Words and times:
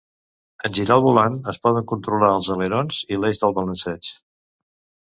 En 0.69 0.73
girar 0.77 0.95
el 0.99 1.03
volant 1.07 1.37
es 1.53 1.59
poden 1.67 1.87
controlar 1.93 2.33
els 2.39 2.51
alerons 2.57 3.05
i 3.17 3.21
l'eix 3.21 3.45
de 3.45 3.55
balanceig. 3.61 4.15